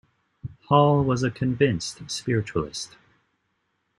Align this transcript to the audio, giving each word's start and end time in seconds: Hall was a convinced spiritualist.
Hall 0.63 1.03
was 1.03 1.21
a 1.21 1.29
convinced 1.29 2.01
spiritualist. 2.09 2.97